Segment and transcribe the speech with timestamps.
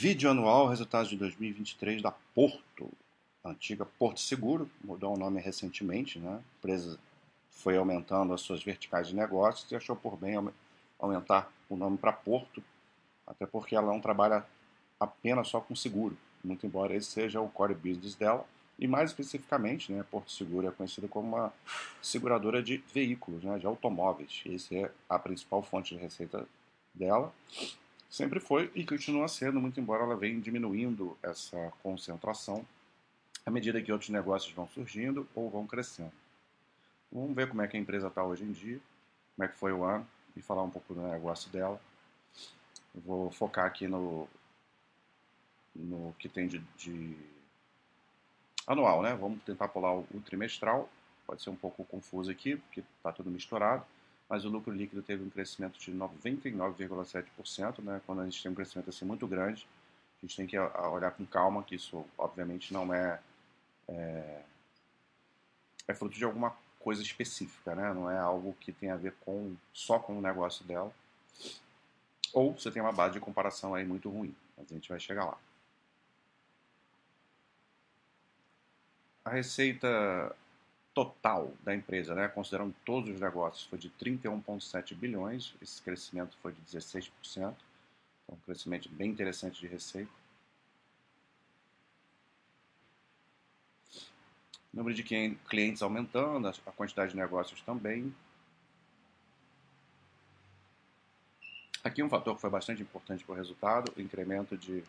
[0.00, 2.90] Vídeo anual, resultados de 2023 da Porto,
[3.44, 6.36] antiga Porto Seguro, mudou o nome recentemente, né?
[6.36, 6.98] A empresa
[7.50, 10.36] foi aumentando as suas verticais de negócios e achou por bem
[10.98, 12.64] aumentar o nome para Porto,
[13.26, 14.42] até porque ela não trabalha
[14.98, 18.46] apenas só com seguro, muito embora esse seja o core business dela,
[18.78, 21.52] e mais especificamente, né, Porto Seguro é conhecida como uma
[22.00, 24.42] seguradora de veículos, né, de automóveis.
[24.46, 26.48] Essa é a principal fonte de receita
[26.94, 27.30] dela.
[28.10, 32.66] Sempre foi e continua sendo, muito embora ela venha diminuindo essa concentração
[33.46, 36.12] à medida que outros negócios vão surgindo ou vão crescendo.
[37.12, 38.80] Vamos ver como é que a empresa está hoje em dia,
[39.36, 40.04] como é que foi o ano
[40.36, 41.80] e falar um pouco do negócio dela.
[42.92, 44.28] Eu vou focar aqui no,
[45.72, 47.16] no que tem de, de
[48.66, 49.14] anual, né?
[49.14, 50.90] Vamos tentar pular o, o trimestral.
[51.24, 53.86] Pode ser um pouco confuso aqui, porque está tudo misturado
[54.30, 58.00] mas o lucro líquido teve um crescimento de 99,7%, né?
[58.06, 59.66] Quando a gente tem um crescimento assim muito grande,
[60.22, 63.18] a gente tem que olhar com calma, que isso obviamente não é,
[63.88, 64.42] é,
[65.88, 67.92] é fruto de alguma coisa específica, né?
[67.92, 70.94] Não é algo que tem a ver com só com o negócio dela.
[72.32, 75.24] Ou você tem uma base de comparação aí muito ruim, mas a gente vai chegar
[75.24, 75.38] lá.
[79.24, 80.36] A receita
[81.04, 85.54] total da empresa, né, considerando todos os negócios, foi de 31,7 bilhões.
[85.62, 87.10] Esse crescimento foi de 16%.
[87.24, 87.56] Então,
[88.30, 90.10] um crescimento bem interessante de receita.
[94.72, 98.14] Número de clientes aumentando, a quantidade de negócios também.
[101.82, 104.84] Aqui um fator que foi bastante importante para o resultado, o incremento de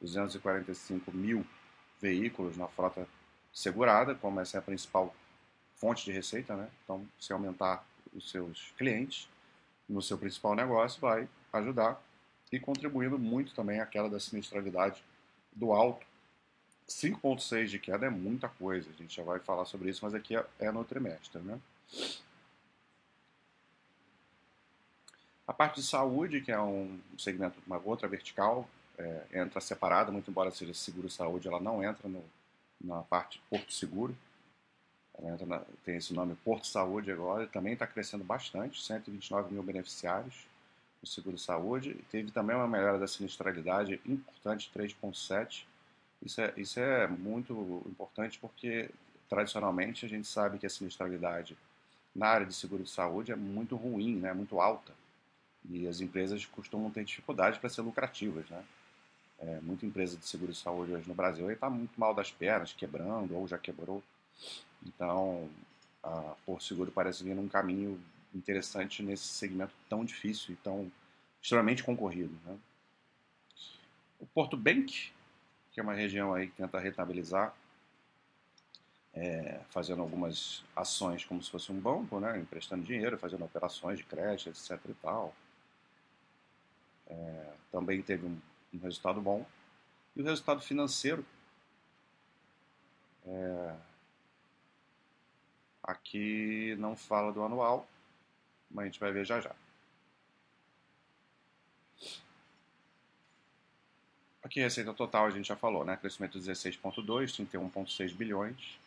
[0.00, 1.46] 245 mil
[2.00, 3.06] veículos na frota
[3.52, 5.14] segurada, como essa é a principal
[5.80, 6.68] fonte de receita, né?
[6.84, 9.28] Então, se aumentar os seus clientes
[9.88, 12.00] no seu principal negócio, vai ajudar
[12.52, 15.02] e contribuindo muito também à queda da sinistralidade
[15.52, 16.06] do alto.
[16.88, 20.36] 5,6 de queda é muita coisa, a gente já vai falar sobre isso, mas aqui
[20.36, 21.58] é, é no trimestre, né?
[25.46, 28.68] A parte de saúde, que é um segmento, uma outra vertical,
[28.98, 32.24] é, entra separada, muito embora seja seguro-saúde, ela não entra no,
[32.80, 34.16] na parte Porto Seguro,
[35.84, 40.46] tem esse nome Porto Saúde agora, também está crescendo bastante, 129 mil beneficiários
[41.02, 41.96] no seguro saúde.
[42.10, 45.64] Teve também uma melhora da sinistralidade importante, 3,7.
[46.22, 48.90] Isso é, isso é muito importante porque,
[49.28, 51.56] tradicionalmente, a gente sabe que a sinistralidade
[52.14, 54.92] na área de seguro de saúde é muito ruim, né, muito alta.
[55.68, 58.48] E as empresas costumam ter dificuldade para ser lucrativas.
[58.48, 58.64] Né?
[59.38, 62.72] É, muita empresa de seguro de saúde hoje no Brasil está muito mal das pernas,
[62.72, 64.02] quebrando ou já quebrou.
[64.86, 65.48] Então,
[66.02, 68.00] a Porto Seguro parece vir num caminho
[68.34, 70.90] interessante nesse segmento tão difícil e tão
[71.42, 72.34] extremamente concorrido.
[72.44, 72.58] Né?
[74.18, 75.12] O Porto Bank,
[75.72, 77.54] que é uma região aí que tenta rentabilizar,
[79.12, 82.38] é, fazendo algumas ações como se fosse um banco, né?
[82.38, 84.78] emprestando dinheiro, fazendo operações de crédito, etc.
[84.88, 85.34] e tal.
[87.06, 88.38] É, também teve um,
[88.72, 89.44] um, resultado bom.
[90.14, 91.24] E o resultado financeiro
[93.26, 93.74] é,
[95.82, 97.88] Aqui não fala do anual,
[98.70, 99.54] mas a gente vai ver já já.
[104.42, 105.96] Aqui receita total a gente já falou, né?
[105.96, 108.78] Crescimento de 16,2, 31,6 bilhões.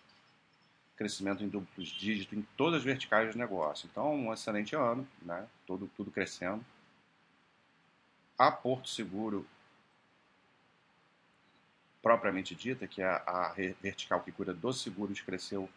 [0.95, 3.87] Crescimento em duplos dígitos em todas as verticais do negócio.
[3.91, 5.47] Então, um excelente ano, né?
[5.65, 6.63] Tudo, tudo crescendo.
[8.37, 9.47] A Porto Seguro,
[12.01, 15.69] propriamente dita, que é a, vertical que cuida dos seguros, cresceu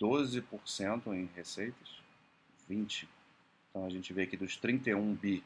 [0.00, 2.00] 12% em receitas,
[2.68, 3.06] 20%.
[3.70, 5.44] Então a gente vê aqui dos 31 bi,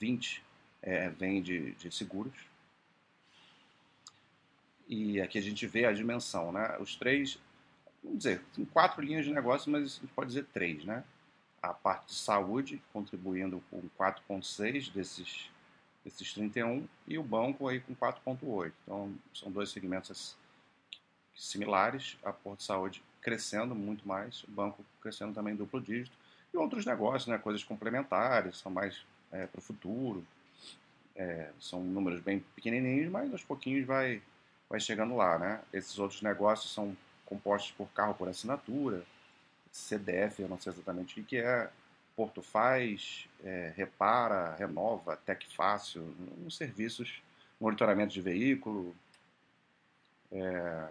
[0.00, 0.42] 20
[0.82, 2.34] é, vem de, de seguros.
[4.88, 6.76] E aqui a gente vê a dimensão, né?
[6.80, 7.38] Os três,
[8.02, 11.04] vamos dizer, tem quatro linhas de negócio, mas a gente pode dizer três, né?
[11.62, 15.48] A parte de saúde, contribuindo com 4,6 desses,
[16.04, 18.72] desses 31, e o banco aí com 4,8.
[18.82, 20.36] Então, são dois segmentos
[21.36, 22.18] similares.
[22.24, 26.16] A Porto Saúde crescendo muito mais, o banco crescendo também duplo dígito,
[26.52, 30.22] e outros negócios, né, coisas complementares, são mais é, para o futuro,
[31.16, 34.20] é, são números bem pequenininhos, mas aos pouquinhos vai,
[34.68, 35.38] vai chegando lá.
[35.38, 35.60] Né?
[35.72, 39.02] Esses outros negócios são compostos por carro por assinatura,
[39.70, 41.70] CDF, eu não sei exatamente o que é,
[42.14, 46.14] Porto faz, é, repara, renova, Tec Fácil,
[46.44, 47.22] uns serviços,
[47.58, 48.94] monitoramento de veículo,
[50.30, 50.88] é,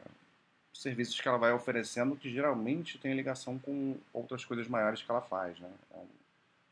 [0.74, 5.22] serviços que ela vai oferecendo que geralmente tem ligação com outras coisas maiores que ela
[5.22, 5.70] faz, né?
[5.92, 6.08] É um,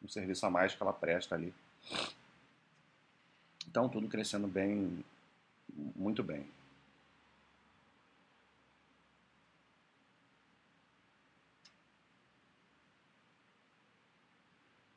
[0.04, 1.54] um serviço a mais que ela presta ali.
[3.68, 5.04] Então, tudo crescendo bem,
[5.96, 6.48] muito bem.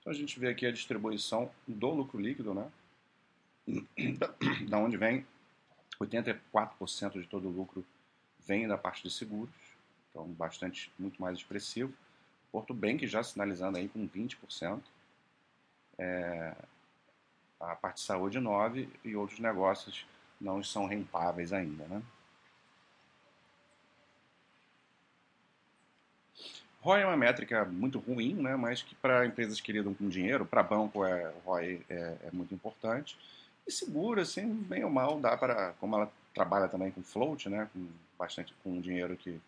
[0.02, 2.70] Então a gente vê aqui a distribuição do lucro líquido, né?
[4.68, 5.24] Da onde vem
[6.00, 7.86] 84% de todo o lucro
[8.46, 9.54] vem da parte de seguros,
[10.10, 11.92] então bastante, muito mais expressivo.
[12.50, 14.80] Porto Bank já sinalizando aí com 20%.
[15.98, 16.54] É,
[17.60, 20.06] a parte de saúde 9% e outros negócios
[20.40, 22.02] não são rentáveis ainda, né?
[26.82, 30.44] ROI é uma métrica muito ruim, né, mas que para empresas que lidam com dinheiro,
[30.44, 33.16] para banco é, o ROI é, é, muito importante.
[33.64, 37.68] E seguro, assim, bem ou mal, dá para, como ela trabalha também com float, né,
[37.72, 37.88] com
[38.18, 39.40] bastante com dinheiro que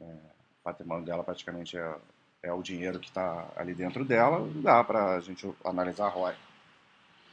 [0.00, 1.94] é, o patrimônio dela praticamente é,
[2.42, 6.34] é o dinheiro que está ali dentro dela, dá para a gente analisar a ROI,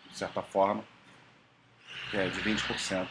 [0.09, 0.83] de certa forma,
[2.11, 3.07] que é de 20%.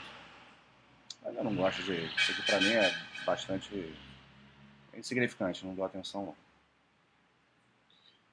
[1.23, 1.93] Mas eu não gosto de.
[1.93, 2.95] Isso aqui para mim é
[3.25, 3.95] bastante
[4.95, 6.35] insignificante, não dou atenção.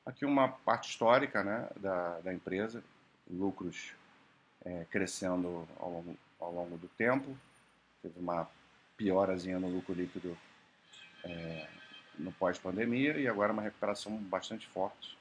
[0.05, 2.83] Aqui uma parte histórica né, da, da empresa,
[3.29, 3.93] lucros
[4.65, 7.37] é, crescendo ao longo, ao longo do tempo,
[8.01, 8.49] teve uma
[8.97, 10.37] piorazinha no lucro líquido
[11.23, 11.67] é,
[12.17, 15.17] no pós-pandemia e agora uma recuperação bastante forte.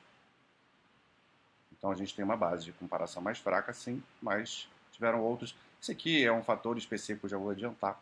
[1.73, 5.55] Então a gente tem uma base de comparação mais fraca, sim, mas tiveram outros.
[5.81, 8.01] Esse aqui é um fator específico, já vou adiantar.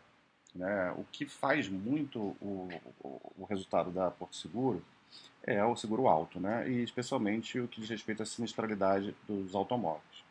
[0.53, 0.91] Né?
[0.97, 2.69] O que faz muito o,
[2.99, 4.83] o, o, resultado da Porto Seguro
[5.43, 6.69] é o seguro alto, né?
[6.69, 10.23] e especialmente o que diz respeito à sinistralidade dos automóveis.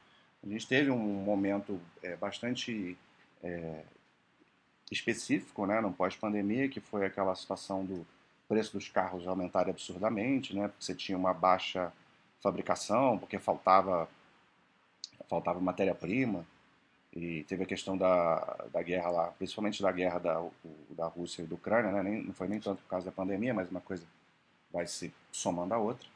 [0.43, 2.97] A gente teve um momento é, bastante
[3.43, 3.83] é,
[4.91, 8.07] específico né, no pós-pandemia, que foi aquela situação do
[8.49, 11.93] preço dos carros aumentar absurdamente, né, porque você tinha uma baixa
[12.41, 14.09] fabricação, porque faltava,
[15.29, 16.45] faltava matéria-prima,
[17.13, 20.49] e teve a questão da, da guerra lá, principalmente da guerra da,
[20.91, 22.03] da Rússia e da Ucrânia, né?
[22.03, 24.07] Nem, não foi nem tanto por causa da pandemia, mas uma coisa
[24.73, 26.09] vai se somando à outra.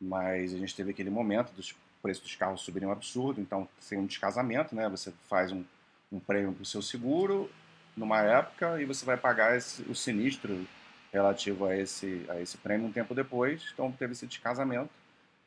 [0.00, 3.98] Mas a gente teve aquele momento dos preços dos carros subirem um absurdo, então sem
[3.98, 4.88] um descasamento, né?
[4.88, 5.64] Você faz um,
[6.10, 7.48] um prêmio para o seu seguro
[7.96, 10.66] numa época e você vai pagar esse, o sinistro
[11.12, 13.70] relativo a esse, a esse prêmio um tempo depois.
[13.72, 14.90] Então teve esse descasamento.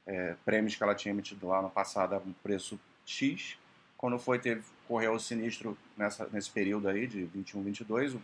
[0.07, 3.57] É, prêmios que ela tinha emitido lá no passado a um preço X.
[3.97, 8.21] Quando foi, teve, correu o sinistro nessa, nesse período aí de 21, 22, o,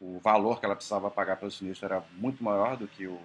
[0.00, 3.20] o valor que ela precisava pagar pelo sinistro era muito maior do que o,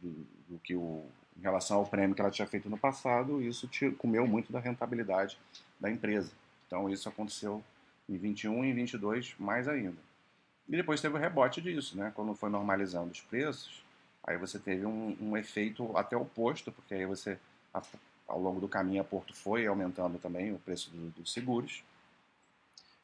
[0.00, 1.04] do, do, do que o
[1.36, 3.68] em relação ao prêmio que ela tinha feito no passado, isso
[3.98, 5.38] comeu muito da rentabilidade
[5.78, 6.32] da empresa.
[6.66, 7.62] Então isso aconteceu
[8.08, 9.96] em 21 e em 22 mais ainda.
[10.68, 12.12] E depois teve o rebote disso, né?
[12.14, 13.84] Quando foi normalizando os preços,
[14.22, 17.38] aí você teve um, um efeito até oposto, porque aí você
[18.26, 21.82] ao longo do caminho a Porto foi aumentando também o preço dos do seguros.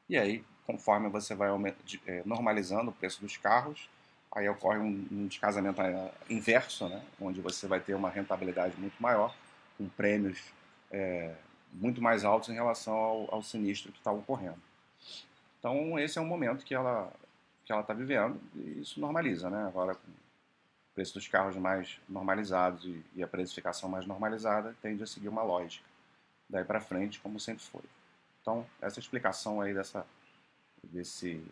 [0.09, 1.49] E aí, conforme você vai
[2.07, 3.89] é, normalizando o preço dos carros,
[4.37, 7.03] aí ocorre um, um descasamento é, inverso, né?
[7.19, 9.35] onde você vai ter uma rentabilidade muito maior,
[9.79, 10.53] com prêmios
[10.91, 11.35] é,
[11.73, 14.61] muito mais altos em relação ao, ao sinistro que está ocorrendo.
[15.59, 17.11] Então, esse é um momento que ela
[17.65, 19.67] que ela está vivendo e isso normaliza, né?
[19.67, 19.97] Agora,
[20.95, 25.43] preço dos carros mais normalizados e, e a precificação mais normalizada tende a seguir uma
[25.43, 25.85] lógica
[26.49, 27.83] daí para frente, como sempre foi.
[28.41, 30.07] Então, essa explicação aí dessa,
[30.85, 31.43] desse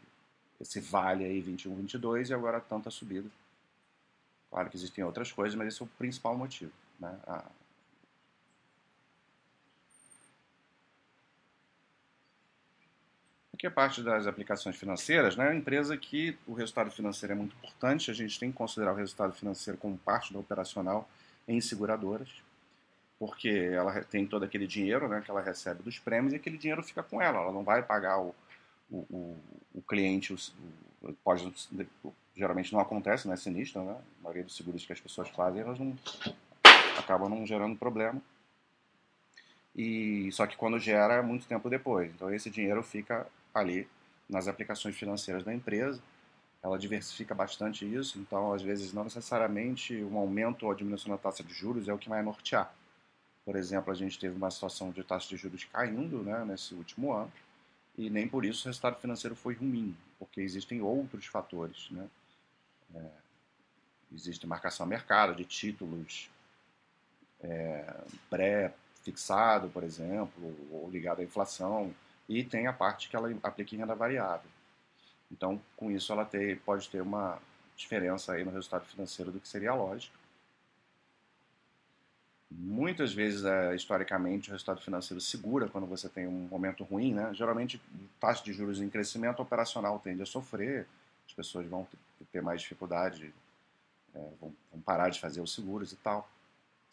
[0.60, 3.28] esse vale aí 21, 22 e agora tanta subida.
[4.50, 6.72] Claro que existem outras coisas, mas esse é o principal motivo.
[7.00, 7.18] Né?
[7.26, 7.44] A,
[13.64, 15.46] Aqui é parte das aplicações financeiras, né?
[15.46, 18.92] É uma empresa que o resultado financeiro é muito importante, a gente tem que considerar
[18.92, 21.08] o resultado financeiro como parte do operacional
[21.48, 22.28] em seguradoras,
[23.18, 26.82] porque ela tem todo aquele dinheiro né, que ela recebe dos prêmios e aquele dinheiro
[26.82, 28.34] fica com ela, ela não vai pagar o,
[28.94, 29.36] o, o,
[29.74, 31.52] o cliente, o, pode,
[32.36, 33.96] geralmente não acontece, né, sinistro, né?
[34.20, 35.96] A maioria dos seguros que as pessoas fazem, elas não
[36.98, 38.20] acabam não gerando problema.
[39.74, 42.10] E só que quando gera é muito tempo depois.
[42.14, 43.88] Então esse dinheiro fica ali
[44.28, 46.00] nas aplicações financeiras da empresa.
[46.62, 51.42] Ela diversifica bastante isso, então às vezes não necessariamente um aumento ou diminuição da taxa
[51.42, 52.72] de juros é o que vai nortear.
[53.44, 57.12] Por exemplo, a gente teve uma situação de taxa de juros caindo né, nesse último
[57.12, 57.30] ano
[57.96, 61.88] e nem por isso o resultado financeiro foi ruim, porque existem outros fatores.
[61.90, 62.08] Né?
[62.94, 63.10] É,
[64.12, 66.30] existe marcação a mercado de títulos
[67.40, 71.94] é, pré-fixado, por exemplo, ou ligado à inflação,
[72.28, 74.50] e tem a parte que ela aplica em renda variável.
[75.30, 76.28] Então, com isso, ela
[76.64, 77.40] pode ter uma
[77.76, 80.16] diferença aí no resultado financeiro do que seria lógico.
[82.56, 87.32] Muitas vezes, é, historicamente, o resultado financeiro segura quando você tem um momento ruim, né?
[87.34, 87.80] Geralmente,
[88.20, 90.86] taxa de juros em crescimento operacional tende a sofrer,
[91.26, 91.86] as pessoas vão
[92.30, 93.34] ter mais dificuldade,
[94.14, 96.28] é, vão, parar de fazer os seguros e tal.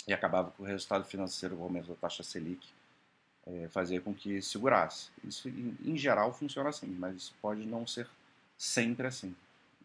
[0.07, 2.67] E acabava com o resultado financeiro, o aumento da taxa Selic,
[3.45, 5.09] é, fazer com que segurasse.
[5.23, 8.07] Isso, em, em geral, funciona assim, mas isso pode não ser
[8.57, 9.35] sempre assim.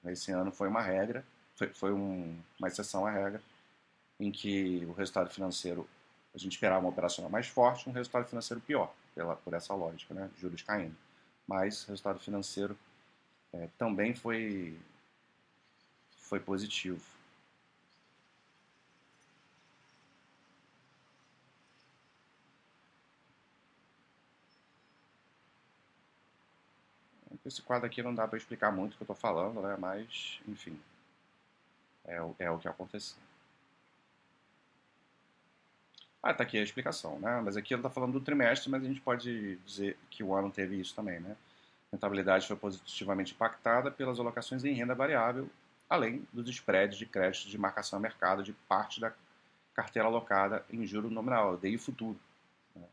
[0.06, 3.42] Esse ano foi uma regra, foi, foi um, uma exceção à regra,
[4.18, 5.88] em que o resultado financeiro,
[6.34, 10.14] a gente esperava uma operacional mais forte, um resultado financeiro pior, pela, por essa lógica,
[10.14, 10.30] né?
[10.38, 10.96] juros caindo.
[11.46, 12.76] Mas o resultado financeiro
[13.52, 14.78] é, também foi,
[16.10, 17.00] foi positivo.
[27.44, 29.76] Esse quadro aqui não dá para explicar muito o que eu estou falando, né?
[29.78, 30.76] mas, enfim,
[32.04, 33.16] é, é o que aconteceu.
[36.26, 37.40] Ah, tá aqui a explicação, né?
[37.44, 40.50] Mas aqui ele está falando do trimestre, mas a gente pode dizer que o ano
[40.50, 41.36] teve isso também, né?
[41.92, 45.48] A rentabilidade foi positivamente impactada pelas alocações em renda variável,
[45.88, 49.12] além dos spreads de crédito de marcação a mercado de parte da
[49.72, 52.18] carteira alocada em juro nominal, DI futuro.
[52.74, 52.88] Né?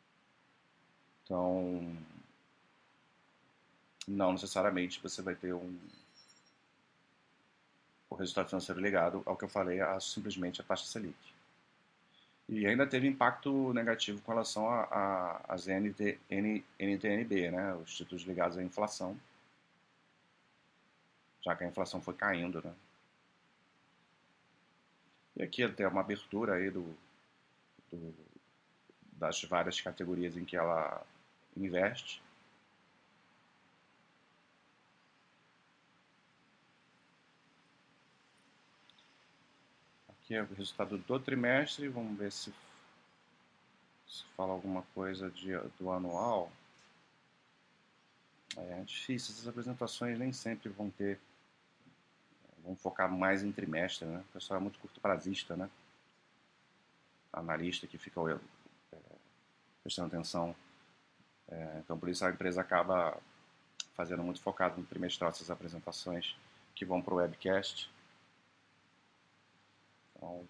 [1.23, 1.97] Então,
[4.07, 5.75] não necessariamente você vai ter um
[8.11, 11.32] o resultado financeiro ligado ao que eu falei, a simplesmente a taxa Selic.
[12.55, 14.69] E ainda teve impacto negativo com relação
[15.47, 16.19] às NT,
[16.79, 19.19] NTNB, né, os títulos ligados à inflação,
[21.41, 22.61] já que a inflação foi caindo.
[22.63, 22.71] Né.
[25.35, 26.95] E aqui tem uma abertura aí do,
[27.91, 28.13] do,
[29.13, 31.03] das várias categorias em que ela
[31.57, 32.21] investe.
[40.23, 41.89] Aqui é o resultado do trimestre.
[41.89, 42.53] Vamos ver se,
[44.07, 46.49] se fala alguma coisa de, do anual.
[48.55, 51.19] É, difícil, essas apresentações nem sempre vão ter.
[52.63, 54.23] Vão focar mais em trimestre, né?
[54.29, 55.69] O pessoal é muito curto prazista, né?
[57.33, 58.21] Analista que fica
[58.93, 58.97] é,
[59.83, 60.55] prestando atenção.
[61.49, 63.19] É, então, por isso a empresa acaba
[63.93, 66.33] fazendo muito focado no trimestral essas apresentações
[66.73, 67.91] que vão para o webcast.
[70.23, 70.47] Então,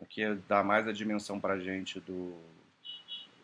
[0.00, 2.38] aqui é dá mais a dimensão para a gente do,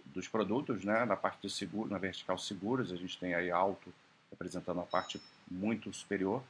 [0.07, 1.05] dos produtos, né?
[1.07, 3.93] Na parte do seguro, na vertical seguros, a gente tem aí alto
[4.31, 5.21] representando a parte
[5.51, 6.43] muito superior.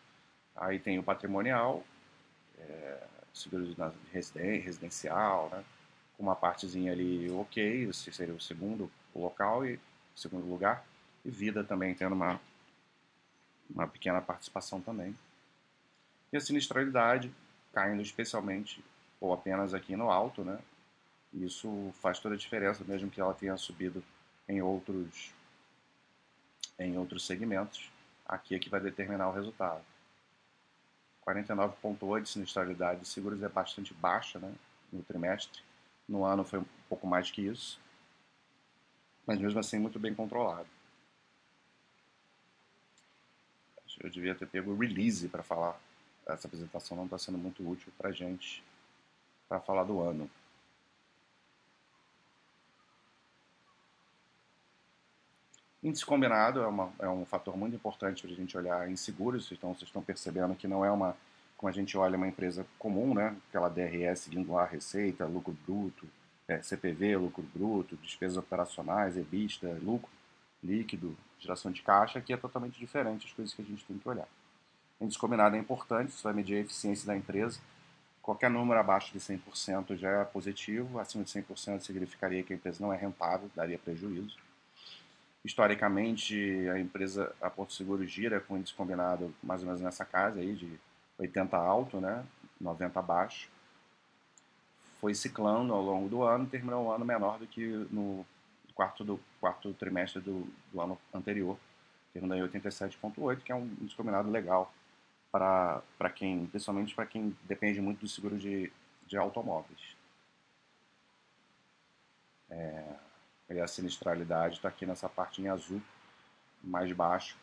[0.57, 1.85] Aí tem o patrimonial,
[2.59, 3.75] é, seguros
[4.13, 5.65] residencial, né?
[6.17, 9.79] Com uma partezinha ali ok, esse seria o segundo local e
[10.17, 10.85] segundo lugar.
[11.25, 12.41] E vida também tendo uma,
[13.71, 15.17] uma pequena participação também.
[16.33, 17.33] E a sinistralidade,
[17.73, 18.85] caindo especialmente
[19.21, 20.59] ou apenas aqui no alto, né?
[21.33, 24.03] Isso faz toda a diferença, mesmo que ela tenha subido
[24.49, 25.33] em outros
[26.79, 27.91] em outros segmentos.
[28.27, 29.83] Aqui é que vai determinar o resultado.
[31.27, 34.53] 49,8 de sinistralidade de seguros é bastante baixa né,
[34.93, 35.63] no trimestre.
[36.09, 37.81] No ano foi um pouco mais que isso,
[39.27, 40.67] mas mesmo assim muito bem controlado.
[44.01, 45.79] Eu devia ter pego release para falar
[46.27, 48.63] essa apresentação não está sendo muito útil para a gente
[49.49, 50.31] para falar do ano.
[55.83, 59.51] Índice combinado é, uma, é um fator muito importante para a gente olhar em seguros,
[59.51, 61.17] então vocês estão percebendo que não é uma,
[61.57, 63.37] como a gente olha uma empresa comum, né?
[63.49, 66.07] aquela DRS seguindo lá receita, lucro bruto,
[66.47, 70.09] é, CPV, lucro bruto, despesas operacionais, EBITDA, lucro
[70.63, 74.09] líquido, geração de caixa, aqui é totalmente diferente as coisas que a gente tem que
[74.09, 74.29] olhar.
[75.03, 77.59] Índice combinado é importante, isso vai medir a eficiência da empresa.
[78.23, 82.81] Qualquer número abaixo de 100% já é positivo, acima de 100% significaria que a empresa
[82.81, 84.37] não é rentável, daria prejuízo.
[85.45, 86.37] Historicamente,
[86.73, 90.55] a empresa, a Porto Seguro gira com índice combinado mais ou menos nessa casa aí,
[90.55, 90.79] de
[91.19, 92.25] 80 alto, né?
[92.61, 93.51] 90 baixo.
[95.01, 98.25] Foi ciclando ao longo do ano, terminou o ano menor do que no
[98.73, 101.59] quarto, do, quarto trimestre do, do ano anterior,
[102.13, 104.73] terminou em 87,8, que é um índice combinado legal
[105.33, 108.71] para quem, principalmente para quem depende muito do seguro de,
[109.07, 109.97] de automóveis.
[112.51, 112.95] É,
[113.49, 115.81] e a sinistralidade está aqui nessa parte em azul,
[116.63, 117.37] mais baixo,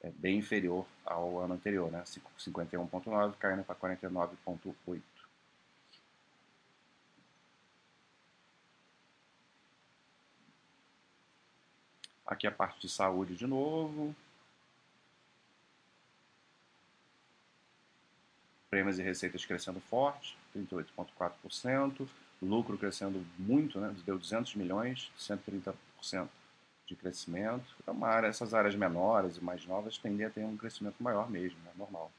[0.00, 2.04] é bem inferior ao ano anterior, né?
[2.04, 5.02] 51,9 caindo para 49,8.
[12.24, 14.14] Aqui a parte de saúde de novo.
[18.70, 22.06] Prêmios e receitas crescendo forte, 38,4%,
[22.42, 23.94] lucro crescendo muito, né?
[24.04, 26.28] deu 200 milhões, 130%
[26.86, 27.64] de crescimento.
[27.82, 31.30] Então, uma área, essas áreas menores e mais novas tendem a ter um crescimento maior
[31.30, 31.70] mesmo, né?
[31.76, 32.10] normal.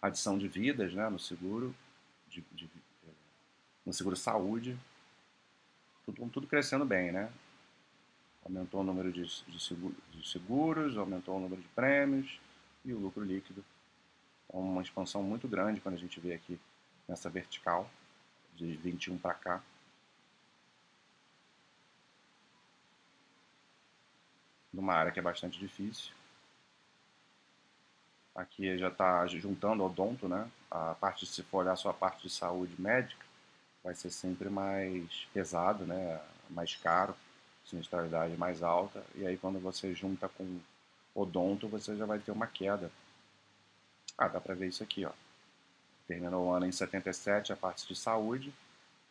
[0.00, 1.08] Adição de vidas né?
[1.08, 1.74] no seguro,
[2.28, 2.68] de, de,
[3.84, 4.78] no seguro saúde,
[6.04, 7.30] tudo, tudo crescendo bem, né?
[8.44, 12.38] Aumentou o número de, de seguros, aumentou o número de prêmios
[12.84, 13.64] e o lucro líquido.
[14.58, 16.58] Uma expansão muito grande quando a gente vê aqui
[17.06, 17.88] nessa vertical,
[18.54, 19.62] de 21 para cá.
[24.72, 26.12] Numa área que é bastante difícil.
[28.34, 30.50] Aqui já está juntando odonto, né?
[30.70, 33.24] A parte, se for olhar só a parte de saúde médica,
[33.82, 36.20] vai ser sempre mais pesado, né?
[36.50, 37.14] Mais caro
[37.66, 40.60] sinistralidade mais alta, e aí quando você junta com
[41.14, 42.90] odonto, você já vai ter uma queda.
[44.16, 45.12] Ah, dá para ver isso aqui, ó.
[46.06, 48.52] Terminou o ano em 77 a parte de saúde,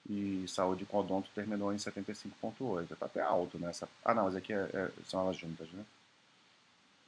[0.07, 2.91] e saúde com odonto terminou em 75.8.
[2.91, 3.89] Está até alto nessa.
[4.03, 5.83] Ah, não, mas aqui é, é, são elas juntas, né?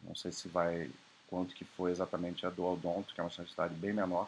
[0.03, 0.89] Não sei se vai
[1.27, 4.27] quanto que foi exatamente a do odonto, que é uma sinistralidade bem menor.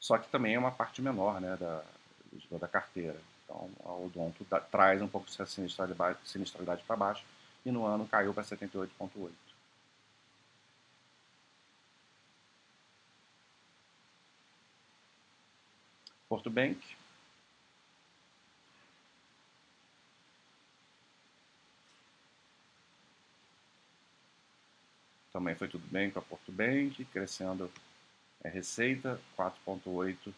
[0.00, 1.84] Só que também é uma parte menor, né, da,
[2.58, 3.20] da carteira.
[3.44, 7.24] Então, o odonto da, traz um pouco de sinistralidade, sinistralidade para baixo
[7.64, 9.30] e no ano caiu para 78,8.
[16.28, 16.80] Porto Bank.
[25.32, 27.70] Também foi tudo bem com a Porto Bank, crescendo
[28.44, 30.32] a receita 4,8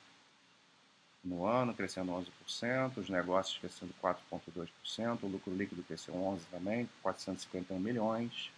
[1.22, 7.78] no ano, crescendo 11%, os negócios crescendo 4,2%, o lucro líquido cresceu 11% também, 451
[7.78, 8.50] milhões.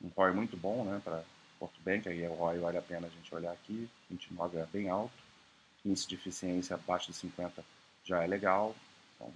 [0.00, 1.24] Um ROI muito bom né, para
[1.58, 4.66] Porto Bank, aí é o ROI vale a pena a gente olhar aqui, 29 é
[4.66, 5.14] bem alto,
[5.84, 7.64] índice de eficiência abaixo de 50
[8.04, 8.74] já é legal,
[9.14, 9.32] então,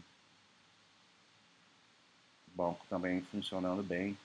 [2.55, 4.17] banco também funcionando bem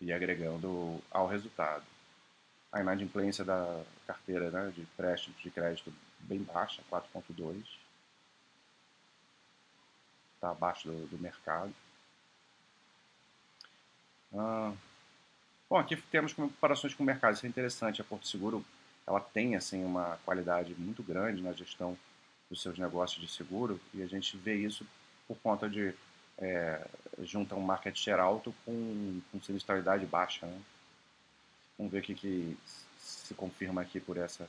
[0.00, 1.84] e agregando ao resultado
[2.72, 7.62] a inadimplência da carteira né, de empréstimo de crédito bem baixa, 4,2.
[10.34, 11.72] Está abaixo do, do mercado.
[14.34, 14.72] Ah,
[15.68, 18.00] bom, aqui temos comparações com o mercado, isso é interessante.
[18.00, 18.64] A Porto Seguro
[19.06, 21.96] ela tem assim, uma qualidade muito grande na gestão
[22.48, 24.86] dos seus negócios de seguro e a gente vê isso
[25.26, 25.94] por conta de
[26.38, 26.86] é,
[27.20, 30.46] junta um market share alto com, com sinistralidade baixa.
[30.46, 30.60] Né?
[31.78, 32.56] Vamos ver o que, que
[32.98, 34.48] se confirma aqui por essa.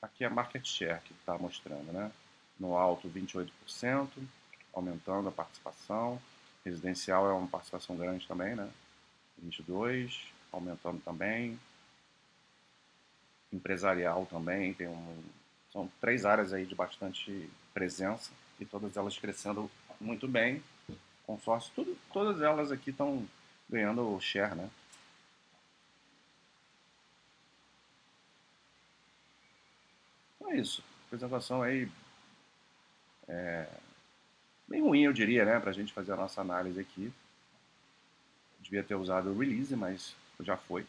[0.00, 2.10] Aqui é market share que está mostrando, né?
[2.58, 4.08] No alto 28%,
[4.76, 6.20] aumentando a participação.
[6.64, 8.70] Residencial é uma participação grande também, né?
[9.38, 11.58] 22, aumentando também.
[13.52, 15.24] Empresarial também tem um,
[15.72, 20.62] são três áreas aí de bastante presença e todas elas crescendo muito bem
[21.26, 23.26] consórcio, tudo, todas elas aqui estão
[23.68, 24.70] ganhando share, né?
[30.36, 30.84] Então é isso.
[31.06, 31.90] Apresentação aí
[33.28, 33.68] é,
[34.68, 35.60] bem ruim, eu diria, né?
[35.60, 37.12] Pra gente fazer a nossa análise aqui.
[38.60, 40.86] Devia ter usado o release, mas já foi.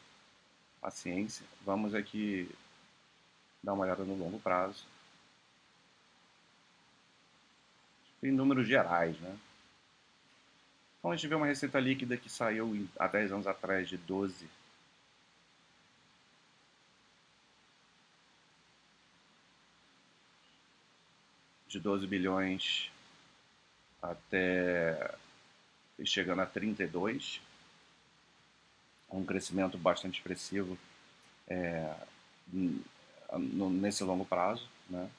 [0.81, 1.45] Paciência.
[1.65, 2.49] Vamos aqui
[3.63, 4.85] dar uma olhada no longo prazo.
[8.23, 9.37] Em números gerais, né?
[10.99, 14.47] Então a gente vê uma receita líquida que saiu há 10 anos atrás de 12
[21.67, 22.91] de 12 bilhões
[24.01, 25.15] até
[26.05, 27.41] chegando a 32,
[29.09, 30.77] um crescimento bastante expressivo
[31.47, 31.93] é,
[33.33, 35.09] nesse longo prazo, né?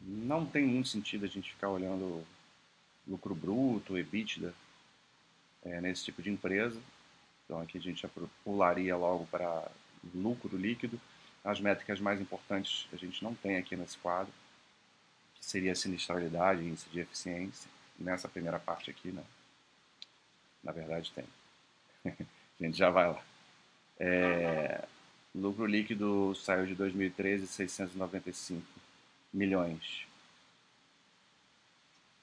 [0.00, 2.24] Não tem muito sentido a gente ficar olhando
[3.06, 4.54] lucro bruto, EBITDA,
[5.64, 6.80] é, nesse tipo de empresa.
[7.44, 8.10] Então aqui a gente já
[8.44, 9.70] pularia logo para
[10.14, 11.00] lucro líquido.
[11.44, 14.32] As métricas mais importantes a gente não tem aqui nesse quadro,
[15.38, 17.70] que seria sinistralidade, índice de eficiência.
[17.98, 19.24] Nessa primeira parte aqui, né?
[20.62, 21.24] Na verdade tem.
[22.04, 23.22] a gente já vai lá.
[23.98, 24.84] É,
[25.34, 28.62] lucro líquido saiu de 2013 695
[29.32, 30.06] milhões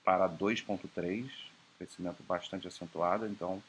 [0.04, 1.30] para 2,3,
[1.78, 3.26] crescimento bastante acentuado.
[3.26, 3.62] Então,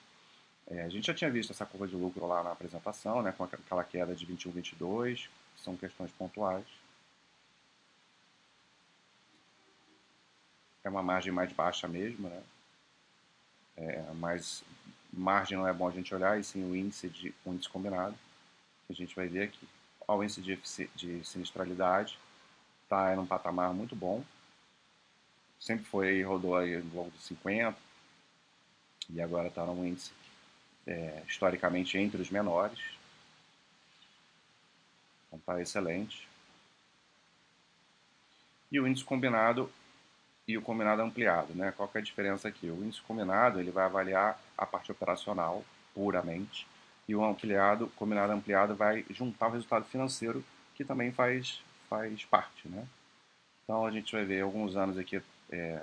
[0.68, 3.44] é, a gente já tinha visto essa curva de lucro lá na apresentação, né, com
[3.44, 6.66] aquela queda de 21, 22, que são questões pontuais.
[10.86, 12.42] É uma margem mais baixa mesmo, né?
[13.76, 14.62] É, mas
[15.12, 18.16] margem não é bom a gente olhar, e sim o índice de o índice combinado.
[18.88, 19.68] A gente vai ver aqui.
[20.06, 20.56] O índice de,
[20.94, 22.16] de sinistralidade
[22.84, 24.24] está em um patamar muito bom.
[25.58, 27.76] Sempre foi, rodou aí no longo de 50,
[29.10, 30.12] e agora está num índice
[30.86, 32.78] é, historicamente entre os menores.
[35.26, 36.28] Então está excelente.
[38.70, 39.68] E o índice combinado
[40.46, 41.72] e o combinado ampliado, né?
[41.76, 42.68] Qual é a diferença aqui?
[42.68, 46.66] O índice combinado ele vai avaliar a parte operacional puramente
[47.08, 52.68] e o ampliado, combinado ampliado vai juntar o resultado financeiro que também faz faz parte,
[52.68, 52.86] né?
[53.64, 55.82] Então a gente vai ver alguns anos aqui é,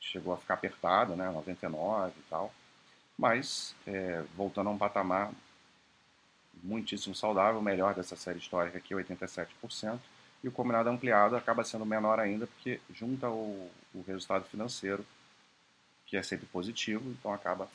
[0.00, 1.30] chegou a ficar apertado, né?
[1.30, 2.52] 99 e tal,
[3.18, 5.30] mas é, voltando a um patamar
[6.62, 9.98] muitíssimo saudável, melhor dessa série histórica aqui, 87%.
[10.42, 15.04] E o combinado ampliado acaba sendo menor ainda porque junta o, o resultado financeiro,
[16.06, 17.68] que é sempre positivo, então acaba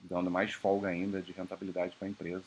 [0.00, 2.44] dando mais folga ainda de rentabilidade para a empresa.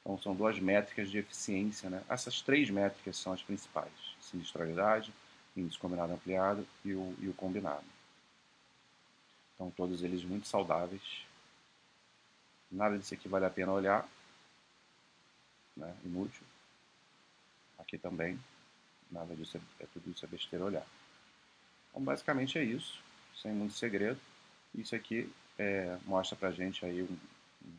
[0.00, 1.90] Então são duas métricas de eficiência.
[1.90, 2.02] Né?
[2.08, 5.12] Essas três métricas são as principais: sinistralidade,
[5.56, 7.84] índice combinado ampliado e o, e o combinado.
[9.54, 11.26] Então todos eles muito saudáveis.
[12.70, 14.08] Nada disso aqui vale a pena olhar.
[15.76, 15.94] Né?
[16.04, 16.42] Inútil.
[17.78, 18.38] Aqui também.
[19.10, 20.86] Nada disso é, é tudo isso é besteira olhar.
[21.90, 23.00] Então, basicamente é isso,
[23.40, 24.20] sem muito segredo.
[24.74, 27.18] Isso aqui é, mostra pra gente aí um,
[27.66, 27.74] um,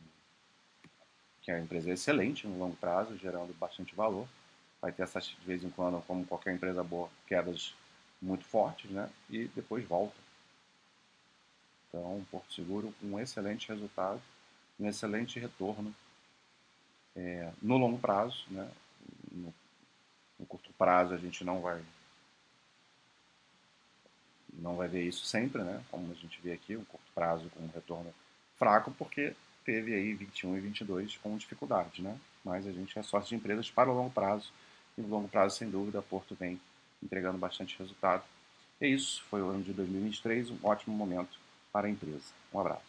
[1.42, 4.28] que a empresa é excelente no longo prazo, gerando bastante valor.
[4.80, 7.74] Vai ter essas, de vez em quando, como qualquer empresa boa, quedas
[8.20, 9.08] muito fortes, né?
[9.30, 10.16] E depois volta.
[11.88, 14.20] Então, Porto Seguro, um excelente resultado,
[14.78, 15.94] um excelente retorno
[17.16, 18.70] é, no longo prazo, né?
[20.38, 21.82] No, curto prazo a gente não vai
[24.52, 25.82] não vai ver isso sempre, né?
[25.90, 28.12] Como a gente vê aqui, um curto prazo com um retorno
[28.56, 32.18] fraco, porque teve aí 21 e 22 com dificuldade, né?
[32.44, 34.52] Mas a gente é sorte de empresas para o longo prazo
[34.96, 36.60] e no longo prazo, sem dúvida, a Porto vem
[37.02, 38.24] entregando bastante resultado.
[38.80, 41.38] É isso, foi o ano de 2023, um ótimo momento
[41.72, 42.32] para a empresa.
[42.52, 42.88] Um abraço.